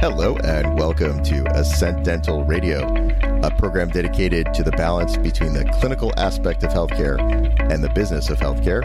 [0.00, 2.86] Hello, and welcome to Ascent Dental Radio,
[3.42, 7.20] a program dedicated to the balance between the clinical aspect of healthcare
[7.70, 8.82] and the business of healthcare.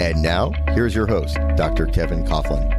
[0.00, 1.84] And now, here's your host, Dr.
[1.84, 2.70] Kevin Coughlin.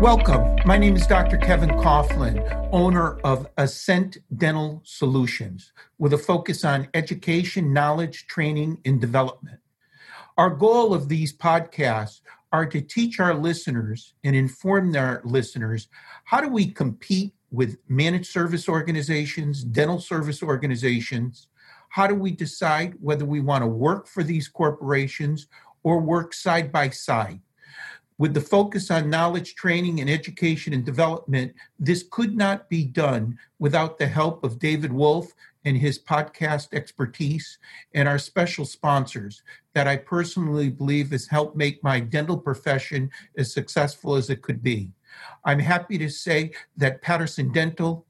[0.00, 0.58] Welcome.
[0.64, 1.36] My name is Dr.
[1.36, 9.00] Kevin Coughlin, owner of Ascent Dental Solutions, with a focus on education, knowledge, training, and
[9.00, 9.60] development.
[10.36, 12.20] Our goal of these podcasts
[12.52, 15.88] are to teach our listeners and inform their listeners
[16.24, 21.48] how do we compete with managed service organizations, dental service organizations?
[21.90, 25.46] How do we decide whether we want to work for these corporations
[25.82, 27.40] or work side by side?
[28.18, 33.38] With the focus on knowledge, training, and education and development, this could not be done
[33.58, 35.32] without the help of David Wolf
[35.68, 37.58] and his podcast expertise
[37.92, 39.42] and our special sponsors
[39.74, 44.62] that I personally believe has helped make my dental profession as successful as it could
[44.62, 44.90] be.
[45.44, 48.06] I'm happy to say that Patterson Dental,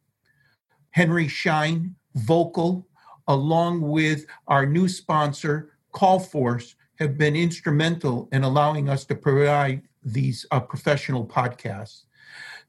[0.91, 2.87] Henry Schein, Vocal,
[3.27, 10.47] along with our new sponsor, CallForce, have been instrumental in allowing us to provide these
[10.53, 12.05] uh, professional podcasts.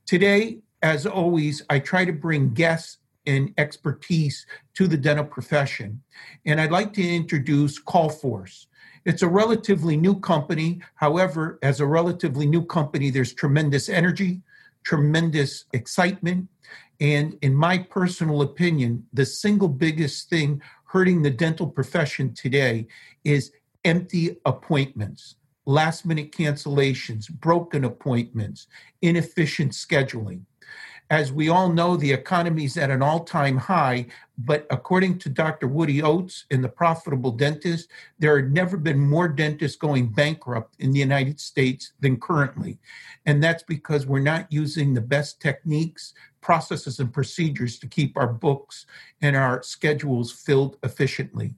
[0.08, 6.02] Today, as always, I try to bring guests and expertise to the dental profession.
[6.46, 8.66] And I'd like to introduce CallForce.
[9.06, 10.82] It's a relatively new company.
[10.96, 14.42] However, as a relatively new company, there's tremendous energy,
[14.84, 16.48] tremendous excitement.
[17.00, 22.88] And in my personal opinion, the single biggest thing hurting the dental profession today
[23.24, 23.52] is
[23.86, 25.36] empty appointments,
[25.66, 28.68] last minute cancellations, broken appointments,
[29.02, 30.42] inefficient scheduling.
[31.10, 34.06] As we all know, the economy is at an all time high,
[34.38, 35.68] but according to Dr.
[35.68, 37.90] Woody Oakes in The Profitable Dentist,
[38.20, 42.78] there had never been more dentists going bankrupt in the United States than currently.
[43.26, 48.32] And that's because we're not using the best techniques, processes, and procedures to keep our
[48.32, 48.86] books
[49.20, 51.56] and our schedules filled efficiently.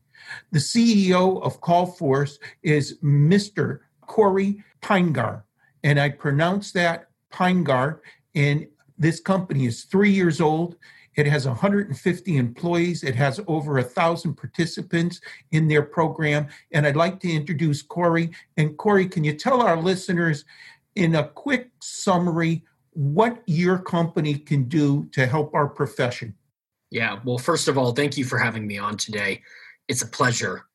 [0.52, 3.80] The CEO of CallForce is Mr.
[4.00, 5.44] Cory Pinegar,
[5.84, 8.00] and I pronounce that Pinegar.
[8.34, 8.68] And
[9.02, 10.76] this company is three years old.
[11.16, 13.04] It has 150 employees.
[13.04, 15.20] It has over a thousand participants
[15.52, 16.48] in their program.
[16.72, 18.32] And I'd like to introduce Cory.
[18.58, 20.46] And Cory, can you tell our listeners
[20.96, 22.64] in a quick summary
[22.94, 26.36] what your company can do to help our profession?
[26.92, 29.42] Yeah, well, first of all, thank you for having me on today.
[29.88, 30.66] It's a pleasure.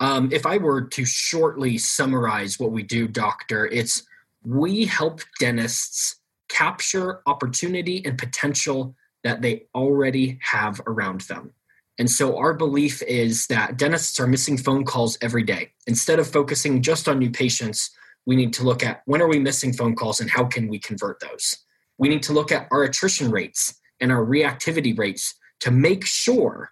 [0.00, 4.02] Um, if I were to shortly summarize what we do, Doctor, it's
[4.42, 6.19] we help dentists
[6.50, 8.94] capture opportunity and potential
[9.24, 11.54] that they already have around them.
[11.98, 15.72] And so our belief is that dentists are missing phone calls every day.
[15.86, 17.90] Instead of focusing just on new patients,
[18.26, 20.78] we need to look at when are we missing phone calls and how can we
[20.78, 21.56] convert those.
[21.98, 26.70] We need to look at our attrition rates and our reactivity rates to make sure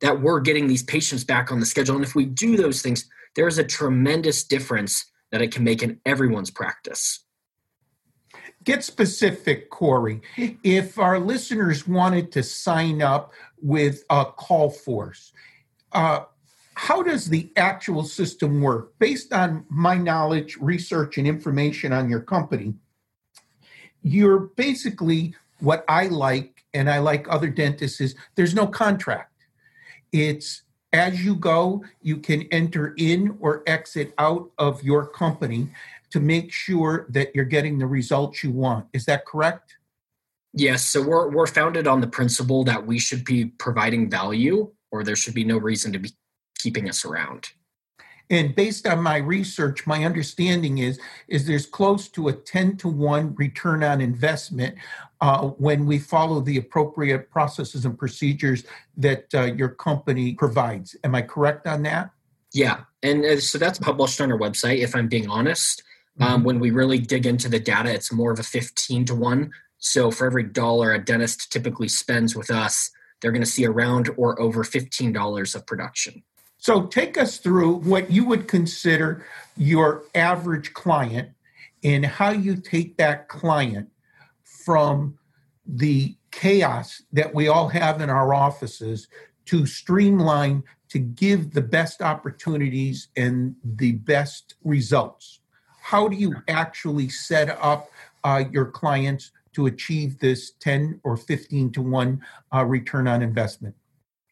[0.00, 1.96] that we're getting these patients back on the schedule.
[1.96, 6.00] And if we do those things, there's a tremendous difference that it can make in
[6.04, 7.24] everyone's practice.
[8.64, 10.20] Get specific, Cory.
[10.36, 13.32] If our listeners wanted to sign up
[13.62, 15.32] with a CallForce,
[15.92, 16.24] uh,
[16.74, 18.98] how does the actual system work?
[18.98, 22.74] Based on my knowledge, research, and information on your company,
[24.02, 29.32] you're basically what I like, and I like other dentists, is there's no contract.
[30.12, 30.62] It's
[30.92, 35.68] as you go, you can enter in or exit out of your company
[36.10, 38.86] to make sure that you're getting the results you want.
[38.92, 39.76] Is that correct?
[40.52, 40.86] Yes.
[40.86, 45.16] So we're, we're founded on the principle that we should be providing value or there
[45.16, 46.10] should be no reason to be
[46.58, 47.50] keeping us around.
[48.30, 52.88] And based on my research, my understanding is is there's close to a 10 to
[52.88, 54.76] 1 return on investment
[55.20, 58.64] uh, when we follow the appropriate processes and procedures
[58.98, 60.94] that uh, your company provides.
[61.04, 62.10] Am I correct on that?
[62.52, 62.80] Yeah.
[63.02, 65.82] And uh, so that's published on our website, if I'm being honest.
[66.20, 66.44] Um, mm-hmm.
[66.44, 69.50] when we really dig into the data, it's more of a 15 to 1.
[69.78, 74.10] So for every dollar a dentist typically spends with us, they're going to see around
[74.16, 76.22] or over $15 of production.
[76.58, 79.24] So take us through what you would consider
[79.56, 81.30] your average client
[81.84, 83.90] and how you take that client
[84.42, 85.18] from
[85.64, 89.08] the chaos that we all have in our offices
[89.46, 95.40] to streamline to give the best opportunities and the best results.
[95.88, 97.90] How do you actually set up
[98.22, 102.20] uh, your clients to achieve this 10 or 15 to 1
[102.54, 103.74] uh, return on investment?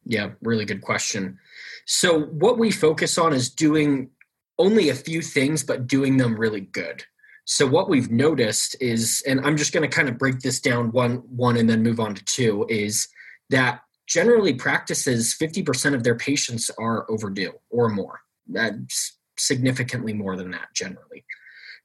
[0.04, 1.38] Yeah, really good question.
[1.86, 4.10] So, what we focus on is doing
[4.58, 7.02] only a few things, but doing them really good.
[7.46, 10.92] So, what we've noticed is, and I'm just going to kind of break this down
[10.92, 13.08] one, one, and then move on to two, is
[13.48, 18.20] that generally practices 50% of their patients are overdue or more.
[18.46, 21.24] That's significantly more than that generally.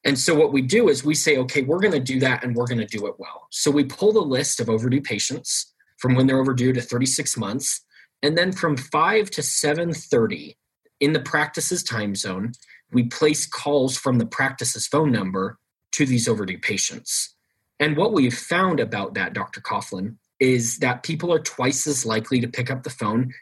[0.03, 2.55] And so what we do is we say, okay, we're going to do that and
[2.55, 3.47] we're going to do it well.
[3.51, 7.81] So we pull the list of overdue patients from when they're overdue to 36 months
[8.23, 10.55] and then from 5 to 7:30
[10.99, 12.53] in the practice's time zone,
[12.91, 15.57] we place calls from the practice's phone number
[15.93, 17.35] to these overdue patients.
[17.79, 19.61] And what we've found about that, Dr.
[19.61, 23.33] Coughlin, is that people are twice as likely to pick up the phone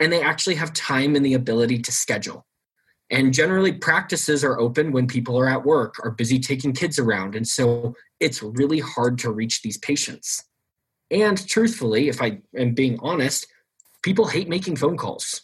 [0.00, 2.44] and they actually have time and the ability to schedule.
[3.10, 7.34] And generally, practices are open when people are at work, are busy taking kids around.
[7.34, 10.42] And so it's really hard to reach these patients.
[11.10, 13.46] And truthfully, if I am being honest,
[14.02, 15.42] people hate making phone calls.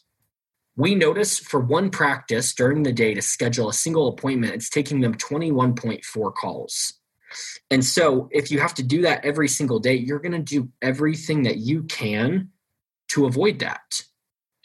[0.76, 5.00] We notice for one practice during the day to schedule a single appointment, it's taking
[5.00, 6.94] them 21.4 calls.
[7.70, 10.70] And so, if you have to do that every single day, you're going to do
[10.82, 12.48] everything that you can
[13.08, 14.02] to avoid that.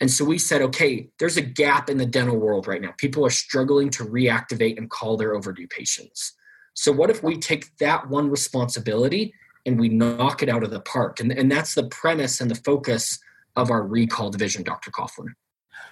[0.02, 2.94] And so we said, okay, there's a gap in the dental world right now.
[2.98, 6.34] People are struggling to reactivate and call their overdue patients.
[6.74, 9.34] So, what if we take that one responsibility
[9.66, 11.22] and we knock it out of the park?
[11.22, 13.18] And, and that's the premise and the focus
[13.56, 14.92] of our recall division, Dr.
[14.92, 15.34] Coughlin.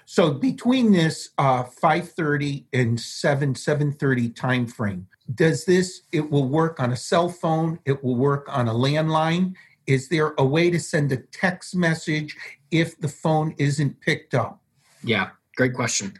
[0.06, 6.80] So between this uh, 5:30 and 7 7:30 time frame, does this it will work
[6.80, 7.80] on a cell phone?
[7.86, 9.54] It will work on a landline.
[9.88, 12.36] Is there a way to send a text message
[12.72, 14.62] if the phone isn't picked up?
[15.04, 16.14] Yeah, great question.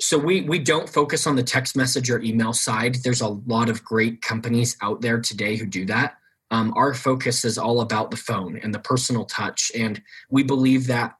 [0.00, 2.96] So we we don't focus on the text message or email side.
[3.02, 6.16] There's a lot of great companies out there today who do that
[6.50, 9.72] um, our focus is all about the phone and the personal touch.
[9.74, 10.00] And
[10.30, 11.16] we believe that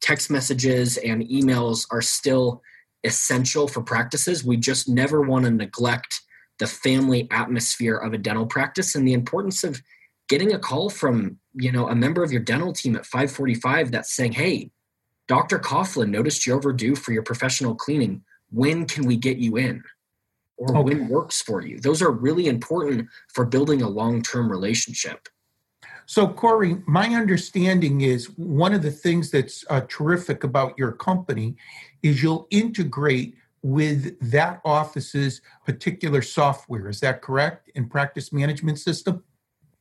[0.00, 2.62] text messages and emails are still
[3.04, 4.44] essential for practices.
[4.44, 6.20] We just never want to neglect
[6.58, 9.80] the family atmosphere of a dental practice and the importance of
[10.28, 14.12] getting a call from you know a member of your dental team at 545 that's
[14.12, 14.70] saying hey
[15.26, 19.82] dr coughlin noticed you're overdue for your professional cleaning when can we get you in
[20.58, 20.82] or okay.
[20.82, 21.80] when works for you.
[21.80, 25.28] Those are really important for building a long term relationship.
[26.04, 31.56] So, Cory, my understanding is one of the things that's uh, terrific about your company
[32.02, 36.88] is you'll integrate with that office's particular software.
[36.88, 37.70] Is that correct?
[37.74, 39.22] In practice management system?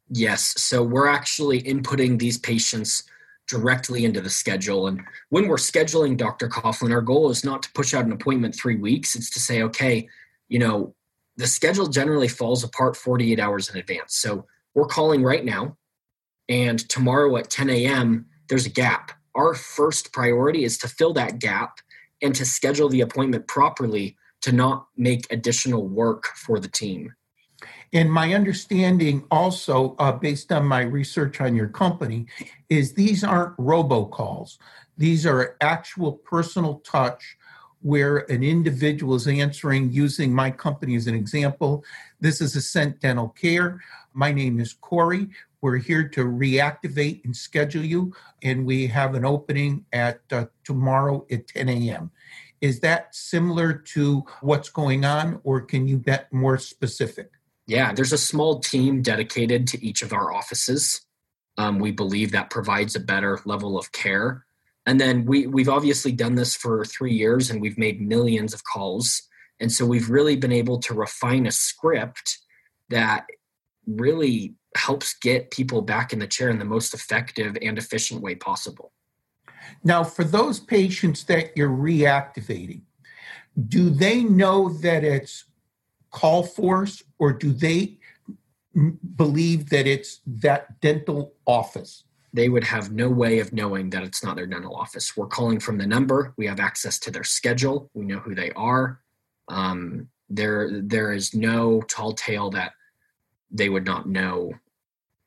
[0.10, 0.54] Yes.
[0.62, 3.04] So, we're actually inputting these patients
[3.48, 4.88] directly into the schedule.
[4.88, 6.50] And when we're scheduling Dr.
[6.50, 9.16] Coughlin, our goal is not to push out an appointment three weeks.
[9.16, 10.08] It's to say, okay,
[10.50, 10.94] you know,
[11.38, 14.18] the schedule generally falls apart 48 hours in advance.
[14.18, 15.78] So we're calling right now,
[16.50, 19.12] and tomorrow at 10 a.m., there's a gap.
[19.36, 21.80] Our first priority is to fill that gap
[22.22, 27.14] and to schedule the appointment properly to not make additional work for the team.
[27.94, 32.26] And my understanding also, uh, based on my research on your company,
[32.70, 34.58] is these aren't robocalls.
[34.98, 37.38] These are actual personal touch
[37.82, 41.84] where an individual is answering using my company as an example.
[42.20, 43.80] This is Ascent Dental Care.
[44.14, 45.30] My name is Cory.
[45.62, 48.14] We're here to reactivate and schedule you,
[48.44, 52.12] and we have an opening at uh, tomorrow at 10 a.m.
[52.62, 57.37] Is that similar to what's going on, or can you get more specific?
[57.68, 61.02] Yeah, there's a small team dedicated to each of our offices.
[61.58, 64.46] Um, we believe that provides a better level of care.
[64.86, 68.64] And then we, we've obviously done this for three years and we've made millions of
[68.64, 69.22] calls.
[69.60, 72.40] And so we've really been able to refine a script
[72.90, 73.26] that
[73.86, 78.36] really helps get people back in the chair in the most effective and efficient way
[78.36, 78.94] possible.
[79.84, 82.84] Now, for those patients that you're reactivating,
[83.68, 85.46] do they know that it's
[86.14, 87.98] CallForce or do they
[89.16, 92.04] believe that it's that dental office?
[92.34, 95.18] They would have no way of knowing that it's not their dental office.
[95.18, 96.34] We're calling from the number.
[96.38, 97.90] We have access to their schedule.
[97.94, 99.00] We know who they are.
[99.48, 102.74] Um, there, there is no tall tale that
[103.50, 104.54] they would not know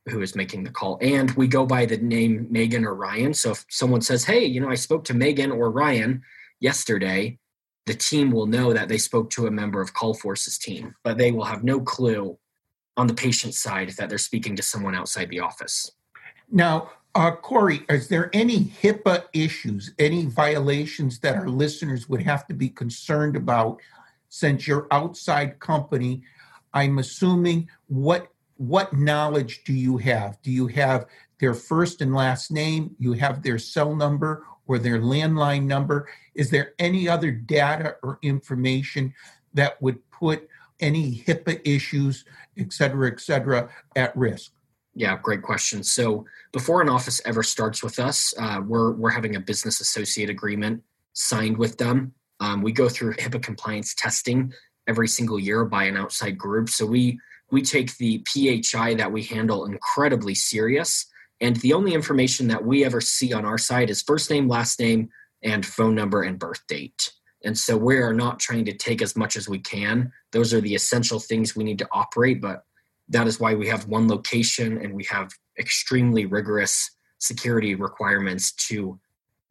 [0.09, 0.99] who is making the call.
[1.01, 3.35] And we go by the name Megan or Ryan.
[3.35, 6.23] So if someone says, Hey, you know, I spoke to Megan or Ryan
[6.61, 7.39] yesterday,
[7.87, 11.33] the team will know that they spoke to a member of CallForce's team, but they
[11.33, 12.39] will have no clue
[12.97, 15.91] on the patient side that they're speaking to someone outside the office.
[16.51, 22.47] Now, uh, Cory, is there any HIPAA issues, any violations that our listeners would have
[22.47, 23.81] to be concerned about
[24.29, 26.23] since you're outside company?
[26.73, 30.41] I'm assuming what what knowledge do you have?
[30.43, 31.07] Do you have
[31.39, 32.95] their first and last name?
[32.99, 36.09] You have their cell number or their landline number?
[36.37, 39.13] Is there any other data or information
[39.53, 40.49] that would put
[40.79, 42.25] any HIPAA issues,
[42.57, 44.53] et cetera, et cetera, at risk?
[44.95, 45.83] Yeah, great question.
[45.83, 50.31] So before an office ever starts with us, uh, we're we're having a business associate
[50.31, 50.85] agreement
[51.15, 52.15] signed with them.
[52.39, 54.53] Um, we go through HIPAA compliance testing
[54.87, 56.69] every single year by an outside group.
[56.69, 57.19] So we
[57.51, 61.07] we take the PHI that we handle incredibly serious.
[61.41, 64.79] And the only information that we ever see on our side is first name, last
[64.79, 65.09] name,
[65.43, 67.13] and phone number and birth date.
[67.43, 70.13] And so we are not trying to take as much as we can.
[70.33, 72.65] Those are the essential things we need to operate, but
[73.09, 78.99] that is why we have one location and we have extremely rigorous security requirements to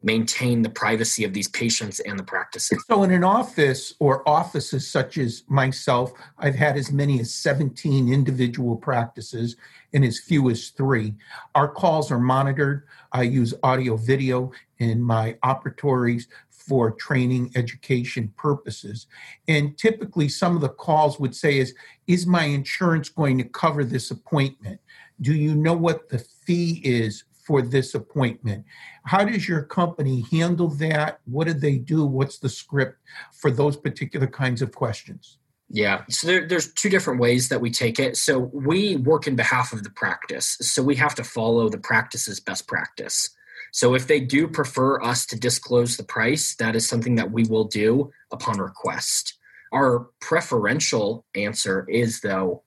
[0.02, 2.82] maintain the privacy of these patients and the practices.
[2.88, 8.12] So, in an office or offices such as myself, I've had as many as 17
[8.12, 9.56] individual practices
[9.92, 11.14] and as few as three.
[11.54, 12.84] Our calls are monitored.
[13.12, 19.06] I use audio video in my operatories for training education purposes.
[19.48, 21.74] And typically, some of the calls would say, is,
[22.06, 24.80] is my insurance going to cover this appointment?
[25.20, 28.64] Do you know what the fee is for this appointment.
[29.02, 31.18] How does your company handle that?
[31.24, 32.04] What do they do?
[32.04, 32.98] What's the script
[33.32, 35.38] for those particular kinds of questions?
[35.72, 38.16] Yeah, so there, there's two different ways that we take it.
[38.16, 42.40] So we work in behalf of the practice, so we have to follow the practice's
[42.40, 43.30] best practice.
[43.72, 47.44] So if they do prefer us to disclose the price, that is something that we
[47.44, 49.38] will do upon request.
[49.72, 52.64] Our preferential answer is though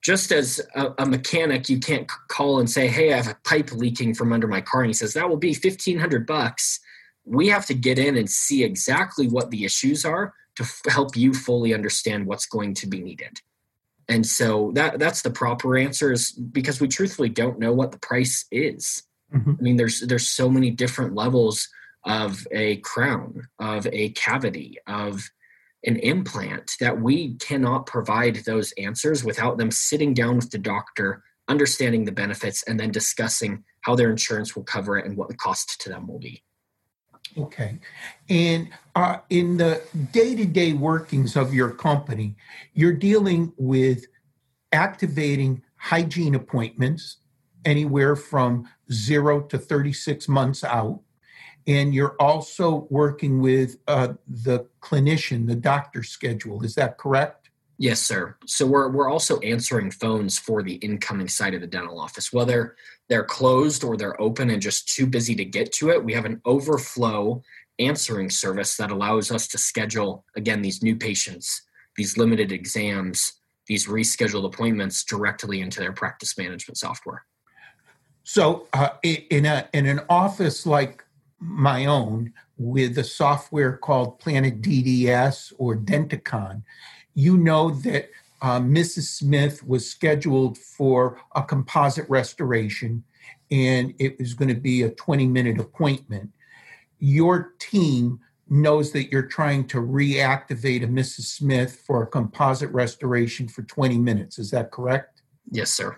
[0.00, 3.72] just as a, a, mechanic, you can't call and say, "Hey, I have a pipe
[3.72, 6.80] leaking from under my car," and he says that will be fifteen hundred bucks.
[7.24, 11.16] We have to get in and see exactly what the issues are to f- help
[11.16, 13.40] you fully understand what's going to be needed.
[14.08, 17.98] And so that that's the proper answer is because we truthfully don't know what the
[17.98, 19.04] price is.
[19.32, 19.52] Mm-hmm.
[19.58, 21.68] I mean, there's there's so many different levels
[22.04, 25.22] of a crown, of a cavity, of
[25.84, 31.22] an implant that we cannot provide those answers without them sitting down with the doctor
[31.48, 35.36] understanding the benefits and then discussing how their insurance will cover it and what the
[35.36, 36.42] cost to them will be
[37.38, 37.78] okay
[38.28, 39.82] and uh, in the
[40.12, 42.36] day-to-day workings of your company
[42.74, 44.06] you're dealing with
[44.72, 47.18] activating hygiene appointments
[47.64, 51.00] anywhere from zero to 36 months out
[51.66, 56.64] and you're also working with uh, the clinician, the doctor schedule.
[56.64, 57.50] Is that correct?
[57.78, 58.36] Yes, sir.
[58.46, 62.76] So we're we're also answering phones for the incoming side of the dental office, whether
[63.10, 66.02] they're closed or they're open and just too busy to get to it.
[66.02, 67.42] We have an overflow
[67.80, 71.62] answering service that allows us to schedule again these new patients,
[71.96, 73.32] these limited exams,
[73.66, 77.24] these rescheduled appointments directly into their practice management software.
[78.22, 81.04] So, uh, in a in an office like
[81.40, 86.62] my own, with a software called Planet DDS or Denticon,
[87.14, 88.10] you know that
[88.42, 89.08] uh, Mrs.
[89.08, 93.04] Smith was scheduled for a composite restoration,
[93.50, 96.30] and it was going to be a 20 minute appointment.
[96.98, 101.22] Your team knows that you're trying to reactivate a Mrs.
[101.22, 104.38] Smith for a composite restoration for 20 minutes.
[104.38, 105.22] Is that correct?
[105.50, 105.96] Yes, sir.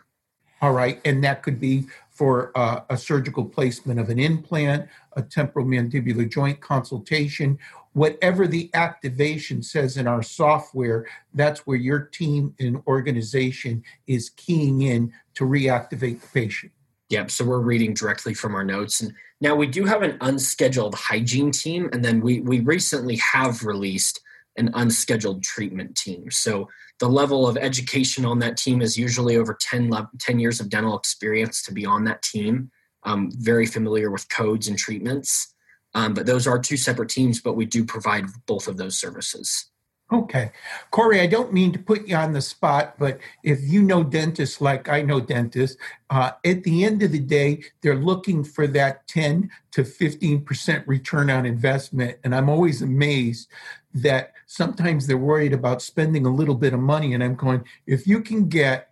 [0.61, 1.00] All right.
[1.04, 6.30] And that could be for uh, a surgical placement of an implant, a temporal mandibular
[6.30, 7.58] joint consultation,
[7.92, 14.82] whatever the activation says in our software, that's where your team and organization is keying
[14.82, 16.72] in to reactivate the patient.
[17.11, 17.30] Yep.
[17.30, 19.02] So we're reading directly from our notes.
[19.02, 23.64] And now we do have an unscheduled hygiene team, and then we we recently have
[23.64, 24.20] released
[24.56, 26.30] an unscheduled treatment team.
[26.30, 26.68] So
[27.00, 30.96] the level of education on that team is usually over 10, 10 years of dental
[30.96, 32.70] experience to be on that team.
[33.04, 35.51] Um, very familiar with codes and treatments.
[35.94, 39.70] Um, but those are two separate teams, but we do provide both of those services.
[40.12, 40.52] Okay.
[40.90, 44.61] Corey, I don't mean to put you on the spot, but if you know dentists
[44.61, 45.78] like I know dentists,
[46.11, 51.30] uh, at the end of the day, they're looking for that 10 to 15% return
[51.30, 52.18] on investment.
[52.25, 53.49] And I'm always amazed
[53.94, 57.14] that sometimes they're worried about spending a little bit of money.
[57.14, 58.90] And I'm going, if you can get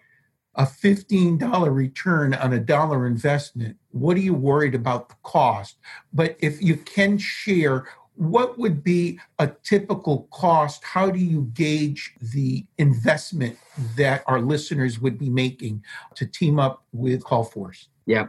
[0.55, 5.77] a $15 return on a dollar investment, what are you worried about the cost?
[6.13, 7.87] But if you can share
[8.21, 10.85] what would be a typical cost?
[10.85, 13.57] How do you gauge the investment
[13.97, 15.83] that our listeners would be making
[16.17, 17.87] to team up with CallForce?
[18.05, 18.27] Yeah.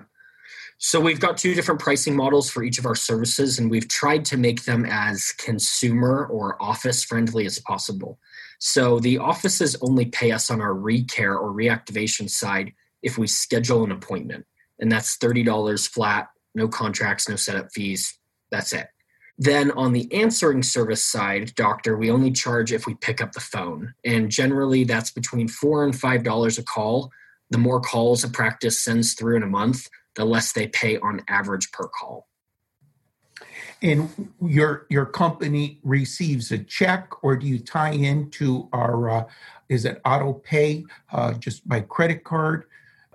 [0.77, 4.23] So we've got two different pricing models for each of our services, and we've tried
[4.25, 8.17] to make them as consumer or office friendly as possible.
[8.59, 12.71] So the offices only pay us on our recare or reactivation side
[13.03, 14.45] if we schedule an appointment,
[14.81, 18.17] and that's $30 flat, no contracts, no setup fees.
[18.49, 18.87] That's it.
[19.37, 23.39] Then on the answering service side, doctor, we only charge if we pick up the
[23.39, 23.93] phone.
[24.03, 27.11] And generally that's between four and five dollars a call.
[27.49, 31.23] The more calls a practice sends through in a month, the less they pay on
[31.27, 32.27] average per call.
[33.81, 39.09] And your your company receives a check, or do you tie into our?
[39.09, 39.23] Uh,
[39.69, 42.65] is it auto pay uh, just by credit card?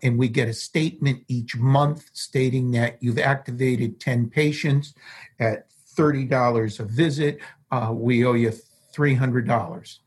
[0.03, 4.95] And we get a statement each month stating that you've activated ten patients
[5.41, 7.39] at $30 a visit.
[7.71, 8.53] Uh, we owe you
[8.95, 9.99] $300.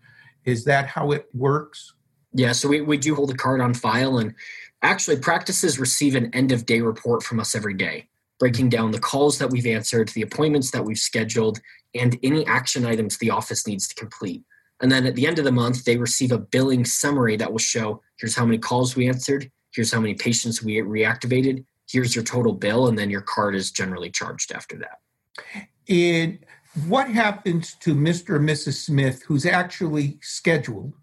[0.46, 1.94] Is that how it works?
[2.34, 4.36] Yeah, so we, we do hold a card on file, and
[4.84, 8.08] actually, practices receive an end of day report from us every day,
[8.40, 11.60] breaking down the calls that we've answered, the appointments that we've scheduled,
[11.96, 14.44] and any action items the office needs to complete.
[14.80, 17.60] And then at the end of the month, they receive a billing summary that will
[17.60, 22.24] show here's how many calls we answered, here's how many patients we reactivated, here's your
[22.24, 25.00] total bill, and then your card is generally charged after that.
[25.88, 26.40] And
[26.88, 28.36] what happens to Mr.
[28.36, 28.86] and Mrs.
[28.86, 30.94] Smith who's actually scheduled,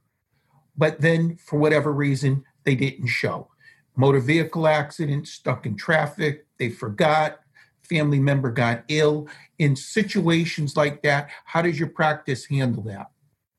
[0.77, 3.49] but then for whatever reason they didn't show?
[3.97, 7.41] Motor vehicle accident, stuck in traffic, they forgot,
[7.83, 9.29] family member got ill.
[9.59, 13.11] In situations like that, how does your practice handle that?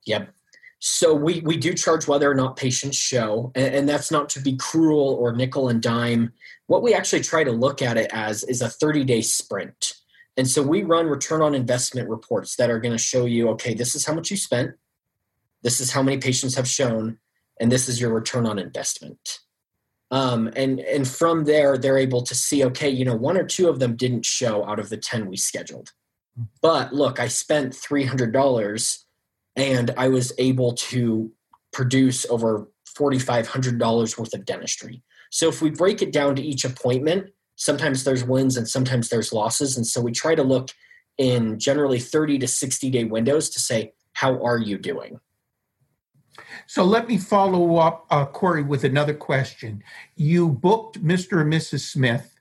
[0.05, 0.33] Yep.
[0.79, 4.39] So we, we do charge whether or not patients show, and, and, that's not to
[4.39, 6.31] be cruel or nickel and dime.
[6.67, 9.93] What we actually try to look at it as is a 30 day sprint.
[10.37, 13.73] And so we run return on investment reports that are going to show you okay,
[13.73, 14.75] this is how much you spent,
[15.63, 17.17] this is how many patients have shown,
[17.59, 19.39] and this is your return on investment.
[20.11, 23.67] Um, and and from there, they're able to see okay, you know, one or two
[23.67, 25.91] of them didn't show out of the ten we scheduled,
[26.61, 29.05] but look, I spent three hundred dollars,
[29.57, 31.31] and I was able to
[31.73, 35.03] produce over forty five hundred dollars worth of dentistry.
[35.31, 39.33] So if we break it down to each appointment, sometimes there's wins and sometimes there's
[39.33, 39.75] losses.
[39.75, 40.69] And so we try to look
[41.17, 45.19] in generally 30 to 60 day windows to say, how are you doing?
[46.67, 49.83] So let me follow up, uh, Cory, with another question.
[50.15, 51.41] You booked Mr.
[51.41, 51.81] and Mrs.
[51.81, 52.35] Smith.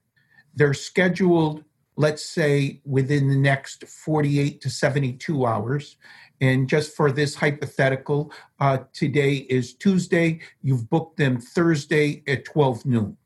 [0.55, 1.65] They're scheduled,
[1.97, 5.97] let's say, within the next 48 to 72 hours.
[6.41, 10.41] And just for this hypothetical, uh, today is Tuesday.
[10.63, 13.17] You've booked them Thursday at 12 noon.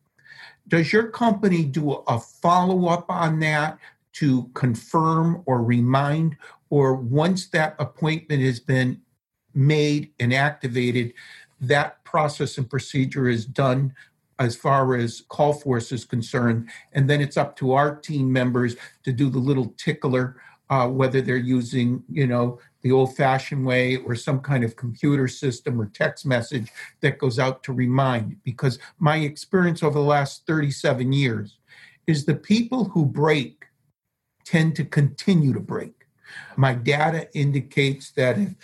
[0.68, 3.78] Does your company do a follow up on that
[4.14, 6.37] to confirm or remind?
[6.70, 9.00] Or once that appointment has been
[9.52, 11.12] made and activated,
[11.61, 13.92] that process and procedure is done
[14.40, 16.68] as far as CallForce is concerned.
[16.92, 18.74] And then it's up to our team members
[19.05, 20.37] to do the little tickler
[20.70, 25.26] uh, whether they're using, you know, the old fashioned way or some kind of computer
[25.26, 28.37] system or text message that goes out to remind.
[28.44, 31.59] Because my experience over the last 37 years
[32.07, 33.66] is the people who break
[34.44, 36.07] tend to continue to break.
[36.57, 38.55] My data indicates that if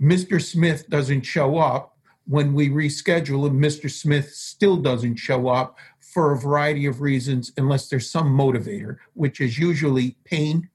[0.00, 0.42] Mr.
[0.42, 1.91] Smith doesn't show up,
[2.26, 3.90] when we reschedule and Mr.
[3.90, 9.40] Smith still doesn't show up for a variety of reasons, unless there's some motivator, which
[9.40, 10.68] is usually pain,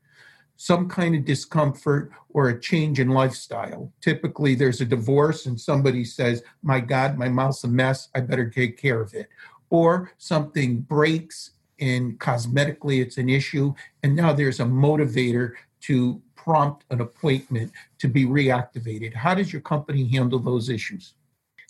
[0.58, 3.92] some kind of discomfort or a change in lifestyle.
[4.02, 8.10] Typically, there's a divorce and somebody says, My God, my mouth's a mess.
[8.16, 9.30] I better take care of it.
[9.70, 13.74] Or something breaks and cosmetically it's an issue.
[14.02, 19.14] And now there's a motivator to prompt an appointment to be reactivated.
[19.14, 21.14] How does your company handle those issues?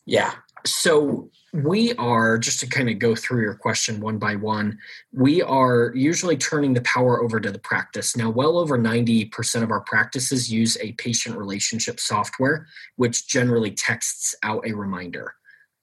[0.07, 0.31] Yeah.
[0.65, 4.77] So we are, just to kind of go through your question one by one,
[5.13, 8.15] we are usually turning the power over to the practice.
[8.15, 14.33] Now, well over 90% of our practices use a patient relationship software, which generally texts
[14.43, 15.35] out a reminder.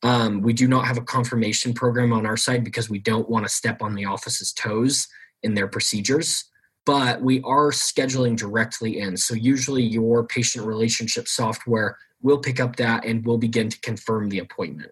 [0.03, 3.47] Um, we do not have a confirmation program on our side because we don't want
[3.47, 5.07] to step on the office's toes
[5.43, 6.45] in their procedures
[6.87, 9.17] but we are scheduling directly in.
[9.17, 14.31] So usually your patient relationship software will pick up that and we'll begin to confirm
[14.31, 14.91] the appointment.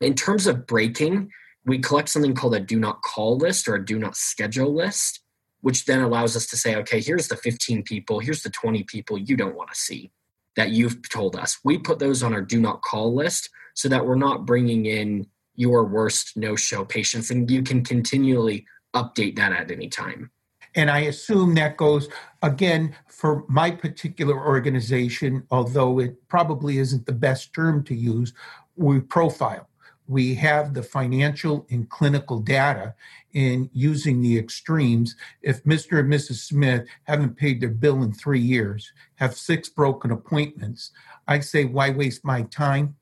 [0.00, 1.30] In terms of breaking,
[1.66, 5.20] we collect something called a do not call list or a do not schedule list,
[5.60, 9.18] which then allows us to say, okay, here's the 15 people, here's the 20 people
[9.18, 10.10] you don't want to see
[10.56, 11.58] that you've told us.
[11.64, 15.26] We put those on our do not call list so that we're not bringing in
[15.56, 20.30] your worst no show patients and you can continually update that at any time.
[20.74, 22.08] And I assume that goes
[22.42, 28.32] again for my particular organization, although it probably isn't the best term to use,
[28.76, 29.68] we profile.
[30.06, 32.94] We have the financial and clinical data
[33.32, 35.16] in using the extremes.
[35.42, 36.00] If Mr.
[36.00, 36.46] and Mrs.
[36.46, 40.90] Smith haven't paid their bill in three years, have six broken appointments,
[41.26, 42.96] I say, why waste my time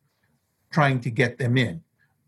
[0.71, 1.83] trying to get them in?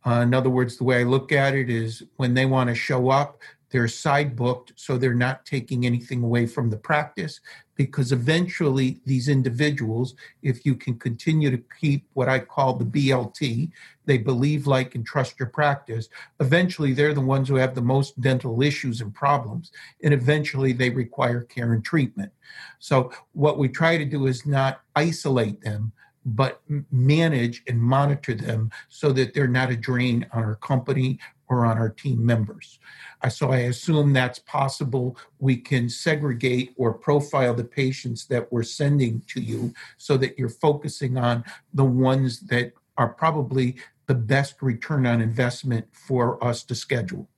[0.04, 2.74] Uh, in other words, the way I look at it is when they want to
[2.74, 3.40] show up,
[3.74, 7.40] they're side booked, so they're not taking anything away from the practice
[7.74, 13.72] because eventually these individuals, if you can continue to keep what I call the BLT,
[14.04, 16.08] they believe, like, and trust your practice,
[16.38, 19.72] eventually they're the ones who have the most dental issues and problems.
[20.04, 22.30] And eventually they require care and treatment.
[22.78, 25.90] So what we try to do is not isolate them,
[26.24, 31.64] but manage and monitor them so that they're not a drain on our company or
[31.64, 32.78] on our team members.
[33.22, 35.16] Uh, so I assume that's possible.
[35.38, 40.48] We can segregate or profile the patients that we're sending to you so that you're
[40.48, 43.76] focusing on the ones that are probably
[44.07, 47.28] the best return on investment for us to schedule.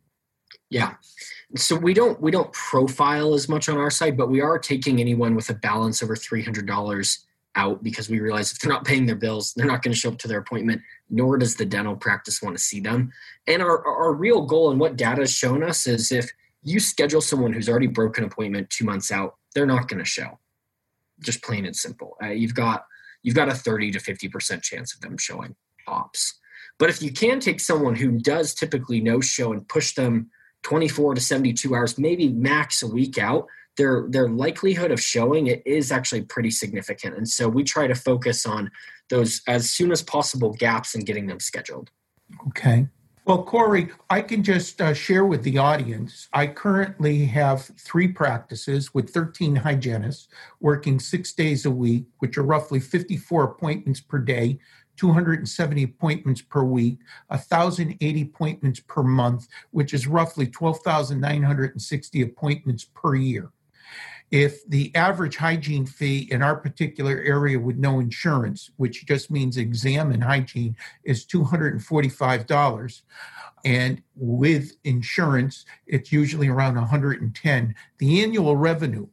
[0.68, 0.94] Yeah.
[1.54, 5.00] So we don't we don't profile as much on our side, but we are taking
[5.00, 7.25] anyone with a balance over three hundred dollars
[7.56, 10.10] out because we realize if they're not paying their bills, they're not going to show
[10.10, 13.10] up to their appointment, nor does the dental practice want to see them.
[13.46, 16.30] And our, our real goal and what data has shown us is if
[16.62, 20.38] you schedule someone who's already broken appointment two months out, they're not going to show.
[21.20, 22.16] Just plain and simple.
[22.22, 22.84] Uh, you've got
[23.22, 25.56] you've got a 30 to 50% chance of them showing
[25.88, 26.38] ops.
[26.78, 30.30] But if you can take someone who does typically no show and push them
[30.62, 35.62] 24 to 72 hours, maybe max a week out, their their likelihood of showing it
[35.66, 37.16] is actually pretty significant.
[37.16, 38.70] And so we try to focus on
[39.08, 41.90] those as soon as possible gaps in getting them scheduled.
[42.48, 42.88] Okay.
[43.24, 46.28] Well cory i can just uh, share with the audience.
[46.32, 50.28] I currently have three practices with 13 hygienists
[50.60, 54.60] working six days a week which are roughly 54 appointments per day
[54.96, 63.50] 270 appointments per week, 1,080 appointments per month, which is roughly 12,960 appointments per year.
[64.30, 69.56] If the average hygiene fee in our particular area with no insurance, which just means
[69.56, 73.02] exam and hygiene, is $245,
[73.64, 79.06] and with insurance, it's usually around 110, the annual revenue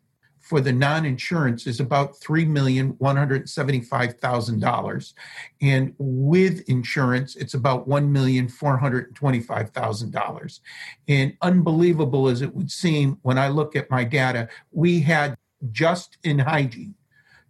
[0.53, 5.15] for the non-insurance is about three million one hundred seventy-five thousand dollars,
[5.63, 10.61] and with insurance, it's about one million four hundred twenty-five thousand dollars.
[11.07, 15.35] And unbelievable as it would seem, when I look at my data, we had
[15.71, 16.93] just in hygiene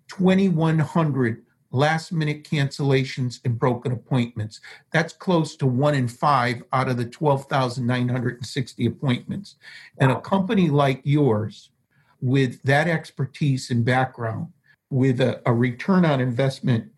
[0.07, 4.61] twenty-one hundred last minute cancellations and broken appointments.
[4.93, 9.55] That's close to one in five out of the 12,960 appointments.
[9.99, 11.71] And a company like yours,
[12.23, 14.47] with that expertise and background,
[14.89, 16.89] with a, a return on investment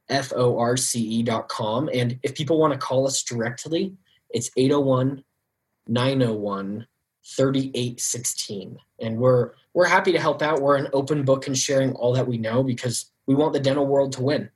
[0.09, 1.91] F-O-R-C-E.com.
[1.93, 3.93] And if people want to call us directly,
[4.31, 5.23] it's 801
[5.89, 6.87] 901
[7.27, 10.63] 3816 and we're we're happy to help out.
[10.63, 13.87] We're an open book and sharing all that we know because we want the dental
[13.87, 14.51] world to win.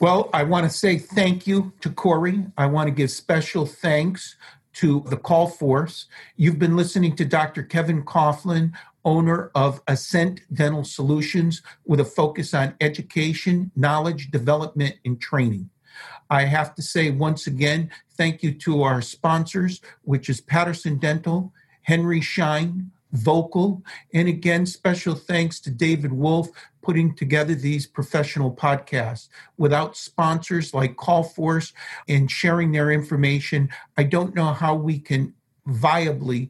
[0.00, 2.46] Well i want to say thank you to cory.
[2.58, 4.36] I want to give special thanks
[4.74, 6.06] to the CallForce.
[6.36, 8.72] You've been listening to dr kevin coughlin
[9.04, 15.68] owner of ascent dental solutions with a focus on education knowledge development and training.
[16.30, 21.52] I have to say once again, thank you to our sponsors, which is Patterson Dental
[21.82, 23.82] Henry Schein, Vocal,
[24.14, 26.48] and again, special thanks to David Wolf
[26.82, 29.28] putting together these professional podcasts.
[29.58, 31.72] Without sponsors like CallForce
[32.08, 35.34] and sharing their information, I don't know how we can
[35.68, 36.48] viably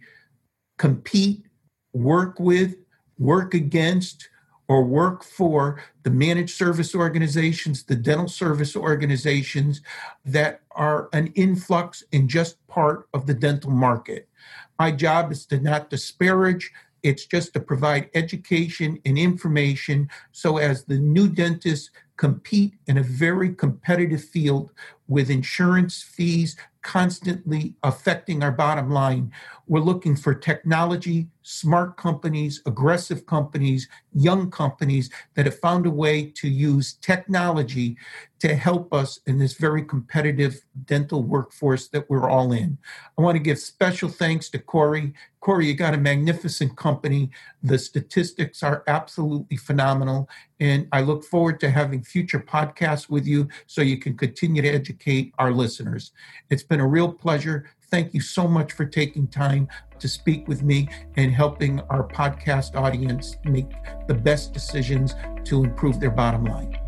[0.79, 1.45] compete,
[1.92, 2.77] work with,
[3.18, 4.29] work against,
[4.73, 9.83] or work for the managed service organizations, the dental service organizations
[10.25, 14.31] that are an influx and just part of the dental market.
[14.79, 20.85] My job is to not disparage, it's just to provide education and information so as
[20.85, 24.71] the new dentists compete in a very competitive field
[25.09, 29.33] with insurance fees constantly affecting our bottom line.
[29.69, 36.27] We're looking for technology, smart companies, aggressive companies, young companies that have found a way
[36.27, 37.97] to use technology
[38.41, 42.77] to help us in this very competitive dental workforce that we're all in.
[43.17, 45.15] I want to give special thanks to Cory.
[45.41, 47.31] Cory, you got a magnificent company.
[47.62, 50.29] The statistics are absolutely phenomenal.
[50.59, 54.91] And I look forward to having future podcasts with you so you can continue to
[54.92, 56.12] educate our listeners.
[56.50, 57.70] It's been a real pleasure.
[57.90, 62.74] Thank you so much for taking time to speak with me and helping our podcast
[62.74, 63.70] audience make
[64.07, 66.78] the best decisions to improve their bottom line.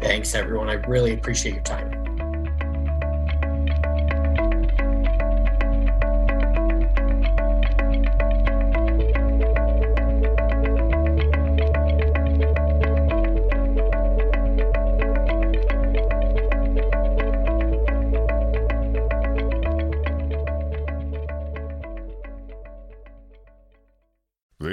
[0.00, 0.68] Thanks, everyone.
[0.68, 2.11] I really appreciate your time.